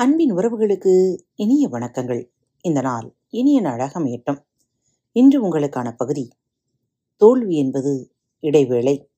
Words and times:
அன்பின் 0.00 0.34
உறவுகளுக்கு 0.34 1.18
இனிய 1.34 1.68
வணக்கங்கள். 1.68 2.28
இந்த 2.60 2.80
நாள் 2.80 3.14
இனிய 3.28 3.60
நாளாக 3.60 4.00
அமையட்டும். 4.00 4.38
இன்று 5.12 5.44
உங்களுக்கான 5.44 5.92
பகுதி 5.96 6.30
தோல்வி 7.16 7.56
என்பது 7.56 8.12
இடைவேளை. 8.40 9.08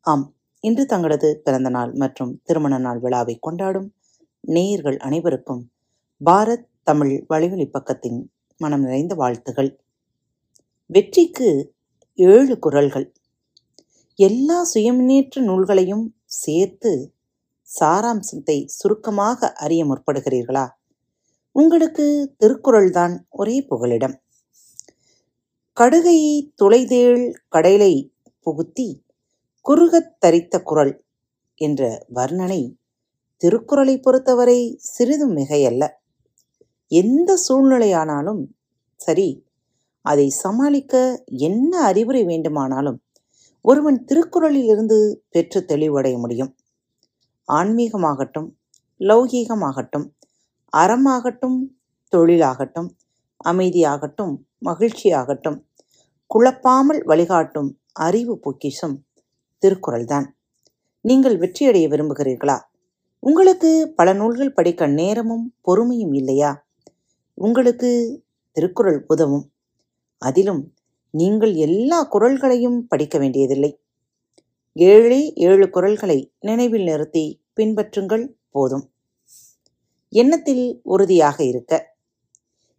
ஆம் 0.00 0.34
இன்று 0.60 0.86
தங்களது 0.86 1.40
பிறந்த 1.44 1.68
நாள் 1.68 1.92
மற்றும் 1.92 2.40
திருமண 2.44 2.78
நாள் 2.78 2.98
விழாவை 2.98 3.38
கொண்டாடும் 3.38 3.94
நேயர்கள் 4.40 4.96
அனைவருக்கும் 4.96 5.70
பாரத் 6.24 6.66
தமிழ் 6.82 7.24
வலைவழி 7.28 7.70
பக்கத்தின் 7.72 8.24
மனம் 8.56 8.82
நிறைந்த 8.82 9.14
வாழ்த்துகள். 9.14 9.80
வெற்றிக்கு 10.86 11.74
ஏழு 12.14 12.58
குரல்கள். 12.58 13.12
எல்லா 14.14 14.66
சுயமுன்னேற்ற 14.74 15.40
நூல்களையும் 15.40 16.16
சேர்த்து 16.24 17.12
சாராம்சத்தை 17.80 18.64
சுருக்கமாக 18.66 19.52
அறிய 19.52 19.84
முற்படுகிறீர்களா? 19.84 20.68
உங்களுக்கு 21.52 22.34
திருக்குறள் 22.36 22.90
தான் 22.90 23.26
ஒரே 23.30 23.62
புகலிடம். 23.62 24.14
கடுகையை 25.80 26.52
துளைதேள் 26.62 27.32
கடைலை 27.56 28.10
புகுத்தி 28.40 29.04
குறுகத் 29.60 30.16
தரித்த 30.26 30.62
குரல் 30.62 31.04
என்ற 31.54 32.06
வர்ணனை 32.14 32.74
திருக்குறளை 33.36 34.00
பொறுத்தவரை 34.00 34.76
சிறிதும் 34.78 35.36
மிகையல்ல. 35.36 35.88
எந்த 36.88 37.38
சூழ்நிலையானாலும் 37.48 38.44
சரி 38.96 39.44
அதை 40.02 40.28
சமாளிக்க 40.28 41.24
என்ன 41.26 41.80
அறிவுரை 41.80 42.24
வேண்டுமானாலும் 42.24 43.02
ஒருவன் 43.62 44.04
திருக்குறளிலிருந்து 44.04 45.14
பெற்று 45.30 45.64
தெளிவடைய 45.68 46.18
முடியும். 46.18 46.57
ஆன்மீகமாகட்டும் 47.52 48.48
லௌகீகமாகட்டும் 48.98 50.06
அறமாகட்டும் 50.76 51.58
தொழிலாகட்டும் 52.16 52.88
அமைதியாகட்டும் 53.44 54.34
மகிழ்ச்சியாகட்டும் 54.64 55.66
குழப்பாமல் 56.34 57.04
வழிகாட்டும் 57.04 57.78
அறிவு 57.92 58.38
பொக்கிஷம் 58.38 59.04
திருக்குறள்தான். 59.62 60.26
நீங்கள் 61.00 61.38
வெற்றியடைய 61.38 61.88
விரும்புகிறீர்களா? 61.88 62.60
உங்களுக்கு 63.18 63.92
பல 63.96 64.12
நூல்கள் 64.12 64.52
படிக்க 64.52 64.86
நேரமும் 64.86 65.54
பொறுமையும் 65.60 66.14
இல்லையா? 66.14 66.66
உங்களுக்கு 67.34 68.22
திருக்குறள் 68.52 69.04
உதவும். 69.06 69.50
அதிலும் 70.18 70.72
நீங்கள் 71.10 71.54
எல்லா 71.54 72.08
குறள்களையும் 72.12 72.78
படிக்க 72.78 73.18
வேண்டியதில்லை. 73.18 73.80
ஏழே 74.80 75.32
ஏழு 75.32 75.66
குறள்களை 75.66 76.30
நினைவில் 76.40 76.82
நிறுத்தி 76.82 77.42
பின்பற்றுங்கள் 77.60 78.28
போதும். 78.50 78.92
எண்ணத்தில் 80.08 80.80
உறுதியாக 80.82 81.44
இருக்க. 81.44 81.96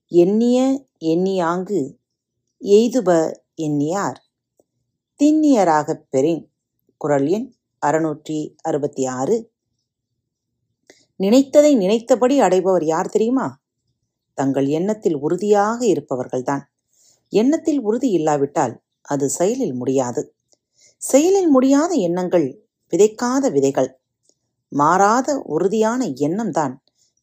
எண்ணிய 0.07 0.85
எண்ணியாங்கு 0.99 1.95
எய்துப 2.61 3.31
எண்ணியார். 3.55 4.23
திண்ணியராகப் 5.23 6.07
பெறின். 6.09 6.51
குரல் 6.97 7.27
எண் 7.27 7.53
அறுநூற்றி 7.85 8.55
அறுபத்தி 8.61 9.05
ஆறு. 9.05 9.51
நினைத்ததை 11.23 11.75
நினைத்தபடி 11.75 12.41
அடைபவர் 12.41 12.83
யார் 12.83 13.09
தெரியுமா? 13.09 13.61
தங்கள் 14.33 14.65
எண்ணத்தில் 14.65 15.15
உறுதியாக 15.15 15.85
இருப்பவர்கள்தான். 15.85 16.61
எண்ணத்தில் 17.29 17.81
உறுதி 17.81 18.09
இல்லாவிட்டால் 18.09 18.81
அது 19.01 19.29
செயலில் 19.29 19.73
முடியாது. 19.73 20.33
செயலில் 20.99 21.47
முடியாத 21.47 21.93
எண்ணங்கள் 21.93 22.67
விதைக்காத 22.91 23.51
விதைகள். 23.51 23.99
மாறாத 24.69 25.37
உறுதியான 25.37 26.05
எண்ணம்தான் 26.05 26.75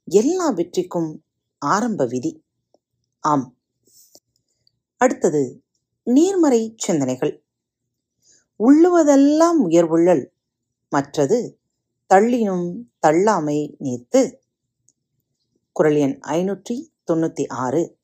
எல்லா 0.04 0.52
வெற்றிக்கும் 0.52 1.16
ஆரம்ப 1.58 2.06
விதி. 2.06 2.44
ஆம். 3.20 3.56
அடுத்தது 4.96 5.64
நீர்மறை 6.04 6.74
சிந்தனைகள். 6.76 7.44
உள்ளுவதெல்லாம் 8.58 9.58
உயர்வுள்ளல் 9.64 10.26
மற்றது 10.90 11.58
தள்ளினும் 12.14 12.80
தள்ளாமை 13.06 13.76
நீர்த்து. 13.80 14.34
குரல் 15.72 15.96
எண் 15.96 16.20
ஐநூற்றி 16.22 16.86
தொண்ணூத்தி 17.12 17.48
ஆறு. 17.48 17.96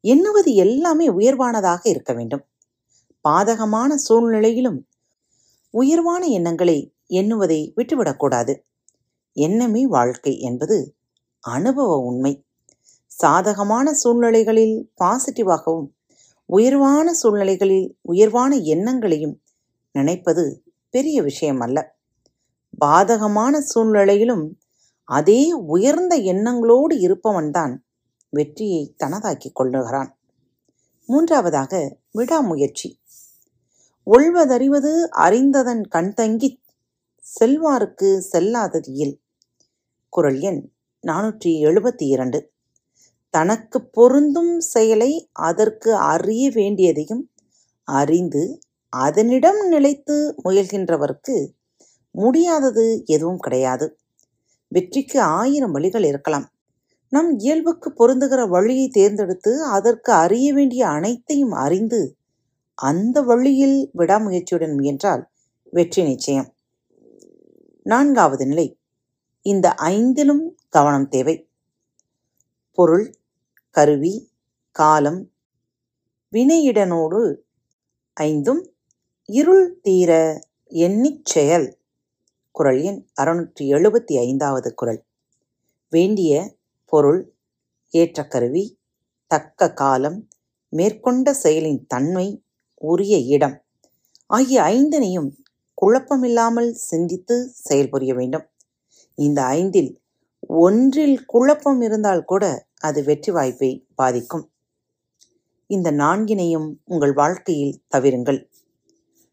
எண்ணுவது 0.00 0.54
எல்லாமே 0.54 1.08
உயர்வானதாக 1.08 1.88
இருக்க 1.88 2.12
வேண்டும். 2.12 2.46
பாதகமான 3.28 3.94
சூழ்நிலையிலும் 3.94 4.86
உயர்வான 5.76 6.26
எண்ணங்களை 6.26 6.94
எண்ணுவதை 7.08 7.72
விட்டுவிடக்கூடாது. 7.76 8.52
எண்ணமே 9.32 9.86
வாழ்க்கை 9.86 10.38
என்பது 10.40 10.96
அனுபவ 11.40 11.96
உண்மை. 11.96 12.44
சாதகமான 13.06 13.94
சூழ்நிலைகளில் 13.94 14.92
பாசிட்டிவாகவும் 15.00 15.88
உயர்வான 16.46 17.14
சூழ்நிலைகளில் 17.14 17.98
உயர்வான 18.00 18.56
எண்ணங்களையும் 18.56 19.42
நினைப்பது 19.92 20.62
பெரிய 20.90 21.22
விஷயம் 21.22 21.60
அல்ல 21.60 21.96
பாதகமான 22.84 23.58
சூழ்நிலையிலும் 23.58 24.58
அதே 25.04 25.52
உயர்ந்த 25.52 26.18
எண்ணங்களோடு 26.18 26.94
இருப்பவன்தான் 26.96 27.76
வெற்றியை 28.28 28.94
தனதாக்கிக் 29.04 29.62
கொள்ளுகிறான். 29.62 30.10
மூன்றாவதாக 31.06 31.98
விடாமுயற்சி. 32.10 33.00
ஒழ்வதறிவது 34.06 34.90
அறிந்ததன் 35.10 35.82
கண்தங்கி 35.88 36.48
செல்வாருக்கு 37.24 38.08
செல்லாதது 38.32 38.92
இல் 38.94 39.14
குரல் 40.12 40.40
எண் 40.40 40.60
நானூற்றி 41.04 41.50
எழுபத்தி 41.64 42.04
இரண்டு. 42.06 42.38
தனக்கு 43.34 43.78
பொருந்தும் 43.90 44.60
செயலை 44.60 45.10
அதற்கு 45.32 45.90
அறிய 45.96 46.50
வேண்டியதையும் 46.50 47.24
அறிந்து 47.88 48.42
அதனிடம் 48.92 49.60
நிலைத்து 49.68 50.34
முயல்கின்றவர்க்கு 50.44 51.36
முடியாதது 52.14 53.02
எதுவும் 53.06 53.38
கிடையாது. 53.38 53.88
வெற்றிக்கு 54.72 55.20
ஆயிரம் 55.20 55.70
வழிகள் 55.70 56.04
இருக்கலாம். 56.04 56.46
நம் 57.12 57.38
இயல்புக்கு 57.38 57.90
பொருந்துகிற 57.92 58.48
வழியை 58.48 58.88
தேர்ந்தெடுத்து 58.88 59.64
அதற்கு 59.64 60.12
அறிய 60.12 60.52
வேண்டிய 60.52 60.86
அனைத்தையும் 60.88 61.52
அறிந்து 61.52 62.00
அந்த 62.76 63.22
வழியில் 63.22 63.90
விடாமுயற்சியுடன் 63.98 64.76
முயன்றால் 64.76 65.30
வெற்றி 65.70 66.02
நிச்சயம். 66.02 66.54
நான்காவது 67.82 68.46
நிலை. 68.46 68.78
இந்த 69.42 69.74
ஐந்திலும் 69.74 70.56
கவனம் 70.68 71.08
தேவை. 71.08 71.48
பொருள் 72.72 73.14
கருவி 73.70 74.30
காலம் 74.70 75.30
வினையிடனோடு 76.32 77.36
ஐந்தும் 78.14 78.74
இருள் 79.24 79.80
தீர 79.80 80.40
எண்ணிச் 80.68 81.24
செயல். 81.24 81.78
குரல் 82.50 82.82
எண் 82.82 83.06
அறுநூற்றி 83.20 83.60
எழுபத்தி 83.60 84.18
ஐந்தாவது 84.18 84.74
குரல். 84.74 85.04
வேண்டிய 85.90 86.56
பொருள் 86.84 87.34
ஏற்ற 87.90 88.26
கருவி 88.26 88.78
தக்க 89.26 89.72
காலம் 89.72 90.28
மேற்கொண்ட 90.68 91.34
செயலின் 91.42 91.86
தன்மை 91.86 92.45
உரிய 92.80 93.18
இடம். 93.18 93.62
ஆகிய 94.26 94.62
ஐந்தனையும் 94.62 95.30
குழப்பமில்லாமல் 95.74 96.70
சிந்தித்து 96.70 97.52
செயல்புரிய 97.68 98.14
வேண்டும். 98.14 98.46
இந்த 99.14 99.42
ஐந்தில் 99.42 100.00
ஒன்றில் 100.40 101.24
குழப்பம் 101.24 101.80
இருந்தால் 101.80 102.24
கூட 102.24 102.66
அது 102.80 103.04
வெற்றி 103.04 103.32
வாய்ப்பை 103.32 103.86
பாதிக்கும். 103.94 104.50
இந்த 105.66 105.90
நான்கினையும் 105.90 106.74
உங்கள் 106.84 107.12
வாழ்க்கையில் 107.12 107.80
தவிருங்கள். 107.96 108.48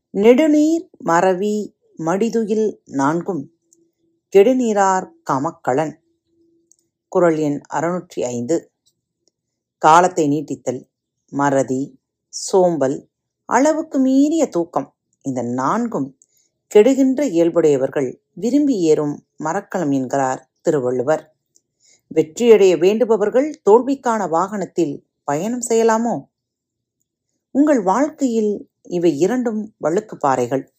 நெடுநீர் 0.10 0.90
மறவி 0.98 1.76
மடிதுயில் 2.00 2.80
நான்கும் 2.86 3.52
கெடுநீரார் 4.30 5.08
கமக்களன். 5.32 5.94
குரல் 7.08 7.38
எண் 7.38 7.62
அறுநூற்றி 7.74 8.22
ஐந்து. 8.22 8.72
காலத்தை 9.78 10.28
நீட்டித்தல் 10.28 10.82
மறதி 11.32 12.00
சோம்பல் 12.30 13.12
அளவுக்கு 13.46 14.00
மீறிய 14.00 14.48
தூக்கம். 14.48 14.96
இந்த 15.22 15.42
நான்கும் 15.42 16.18
கெடுகின்ற 16.76 17.22
இயல்புடையவர்கள் 17.24 18.20
விரும்பி 18.34 18.80
ஏறும் 18.80 19.26
மரக்கலம் 19.38 19.92
என்கிறார் 19.92 20.50
திருவள்ளுவர். 20.62 21.36
வெற்றியடைய 22.16 22.78
வேண்டுபவர்கள் 22.78 23.54
தோல்விக்கான 23.64 24.28
வாகனத்தில் 24.28 25.08
பயணம் 25.24 25.62
செய்யலாமோ? 25.70 26.26
உங்கள் 27.52 27.82
வாழ்க்கையில் 27.82 28.70
இவை 28.82 29.20
இரண்டும் 29.20 29.74
வழுக்கு 29.78 30.18
பாறைகள். 30.18 30.74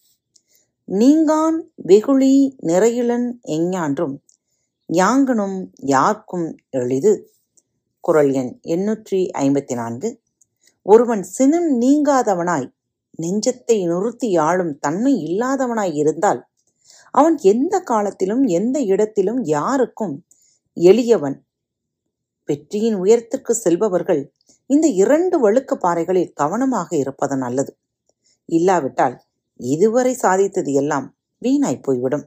நீங்கான் 0.87 1.61
வெகுளி 1.75 2.55
நிறையுளன் 2.63 3.31
எஞ்ஞான்றும் 3.47 4.23
யாங்கனும் 4.93 5.67
யார்க்கும் 5.75 6.57
எளிது. 6.69 7.33
குரல் 7.99 8.31
எண் 8.31 8.59
எண்ணூற்றி 8.63 9.29
ஐம்பத்தி 9.33 9.73
நான்கு. 9.73 10.23
ஒருவன் 10.85 11.23
சினம் 11.23 11.69
நீங்காதவனாய் 11.81 12.67
நெஞ்சத்தை 13.19 13.77
நிறுத்தி 13.87 14.37
ஆளும் 14.37 14.77
தன்மை 14.79 15.13
இல்லாதவனாய் 15.27 15.93
இருந்தால் 15.93 16.41
அவன் 17.11 17.37
எந்த 17.37 17.79
காலத்திலும் 17.79 18.43
எந்த 18.43 18.79
இடத்திலும் 18.79 19.43
யாருக்கும் 19.43 20.25
எளியவன். 20.73 21.37
வெற்றியின் 22.45 22.95
உயரத்திற்கு 22.95 23.55
செல்பவர்கள் 23.55 24.21
இந்த 24.65 24.87
இரண்டு 24.87 25.39
வழுக்க 25.39 25.75
பாறைகளில் 25.75 26.33
கவனமாக 26.33 26.89
இருப்பது 26.97 27.37
நல்லது. 27.37 27.71
இல்லாவிட்டால் 28.45 29.15
இதுவரை 29.59 30.13
சாதித்தது 30.21 30.71
எல்லாம் 30.73 31.17
வீணாய் 31.41 31.83
போய்விடும். 31.83 32.25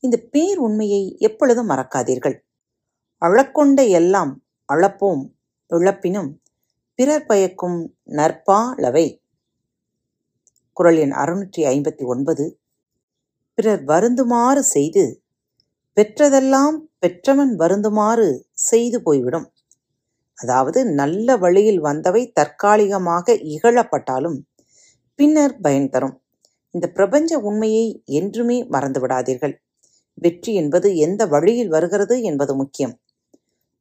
இந்த 0.00 0.16
பேர் 0.30 0.58
உண்மையை 0.58 1.16
எப்பொழுதும் 1.18 1.70
மறக்காதீர்கள். 1.70 2.36
அழக்கொண்ட 3.18 3.84
எல்லாம் 3.84 4.32
அழப்போம் 4.68 5.22
இழப்பினும் 5.70 6.30
பிறர் 6.98 7.26
பயக்கும் 7.26 7.78
நற்பாலவை. 8.06 9.20
குரல் 10.72 10.96
எண் 10.96 11.10
அறுநூற்றி 11.10 11.62
ஐம்பத்தி 11.62 12.04
ஒன்பது. 12.04 12.44
பிறர் 13.54 13.82
வருந்துமாறு 13.84 14.58
செய்து 14.58 15.04
பெற்றதெல்லாம் 15.96 16.76
பெற்றவன் 16.98 17.56
வருந்துமாறு 17.56 18.28
செய்து 18.52 19.02
போய்விடும். 19.02 19.46
அதாவது 20.34 20.84
நல்ல 20.84 21.36
வழியில் 21.36 21.80
வந்தவை 21.80 22.32
தற்காலிகமாக 22.32 23.34
இகழப்பட்டாலும் 23.34 24.38
பின்னர் 25.14 25.60
பயன் 25.60 25.90
தரும். 25.90 26.20
இந்த 26.70 26.86
பிரபஞ்ச 26.88 27.38
உண்மையை 27.38 28.02
என்றுமே 28.04 28.64
மறந்து 28.64 29.00
விடாதீர்கள் 29.00 29.54
வெற்றி 30.14 30.54
என்பது 30.54 30.96
எந்த 30.96 31.26
வழியில் 31.26 31.68
வருகிறது 31.68 32.22
என்பது 32.22 32.54
முக்கியம். 32.54 32.94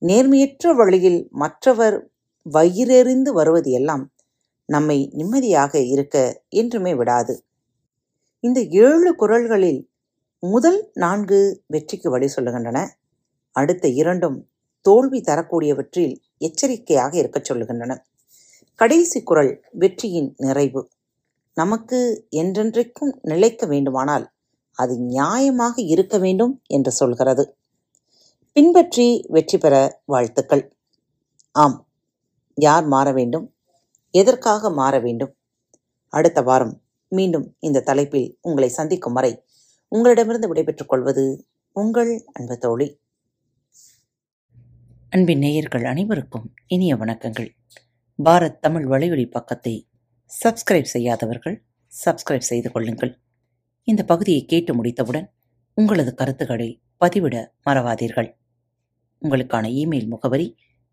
நேர்மையற்ற 0.01 0.75
வழியில் 0.75 1.27
மற்றவர் 1.31 2.11
வயிறெறிந்து 2.51 3.29
வருவது 3.29 3.71
எல்லாம் 3.71 4.11
நம்மை 4.65 5.09
நிம்மதியாக 5.13 5.79
இருக்க 5.79 6.43
என்றுமே 6.49 6.95
விடாது. 6.95 7.43
இந்த 8.39 8.61
ஏழு 8.61 9.15
குரல்களில் 9.15 9.89
முதல் 10.39 10.91
நான்கு 10.93 11.63
வெற்றிக்கு 11.67 12.09
வழி 12.09 12.25
சொல்லுகின்றன. 12.25 12.87
அடுத்த 13.51 13.87
இரண்டும் 13.87 14.49
தோல்வி 14.81 15.21
தரக்கூடியவற்றில் 15.21 16.15
எச்சரிக்கையாக 16.37 17.17
இருக்கச் 17.17 17.51
சொல்லுகின்றன. 17.51 17.97
கடைசி 18.75 19.23
குரல் 19.23 19.63
வெற்றியின் 19.71 20.33
நிறைவு. 20.37 20.89
நமக்கு 21.53 22.27
என்றென்றைக்கும் 22.31 23.13
நிலைக்க 23.21 23.65
வேண்டுமானால் 23.65 24.31
அது 24.77 24.99
நியாயமாக 24.99 25.73
இருக்க 25.75 26.17
வேண்டும் 26.17 26.61
என்று 26.67 26.91
சொல்கிறது. 26.91 27.55
பின்பற்றி 28.53 29.25
வெற்றி 29.27 29.57
பெற 29.57 30.01
வாழ்த்துக்கள். 30.05 30.73
ஆம். 31.51 31.87
யார் 32.55 32.85
மாற 32.85 33.11
வேண்டும்? 33.11 33.55
எதற்காக 34.11 34.69
மாற 34.69 34.99
வேண்டும்? 34.99 35.35
அடுத்த 36.09 36.41
வாரம் 36.41 36.81
மீண்டும் 37.07 37.55
இந்த 37.59 37.81
தலைப்பில் 37.81 38.37
உங்களை 38.41 38.69
சந்திக்கும் 38.69 39.13
வரை 39.13 39.43
உங்களிடமிருந்து 39.87 40.47
விடைபெற்றுக் 40.47 40.89
கொள்வது 40.89 41.47
உங்கள் 41.71 42.25
அன்பு 42.33 42.57
தோழி. 42.57 43.01
அன்பின் 45.09 45.39
நேயர்கள் 45.39 45.85
அனைவருக்கும் 45.85 46.53
இனிய 46.67 46.95
வணக்கங்கள். 46.95 47.49
பாரத் 48.23 48.59
தமிழ் 48.59 48.91
வலையொலி 48.91 49.31
பக்கத்தை 49.31 49.89
சப்ஸ்கிரைப் 50.43 50.91
செய்யாதவர்கள் 50.93 51.63
சப்ஸ்கிரைப் 52.05 52.49
செய்து 52.51 52.71
கொள்ளுங்கள். 52.71 53.19
இந்த 53.83 54.03
பகுதியை 54.03 54.45
கேட்டு 54.45 54.73
முடித்தவுடன் 54.73 55.31
உங்களது 55.73 56.13
கருத்துக்களை 56.13 56.81
பதிவிட 57.05 57.47
மறவாதீர்கள். 57.65 58.35
உங்களுக்கான 59.21 59.69
இமெயில் 59.69 60.07
முகவரி 60.07 60.57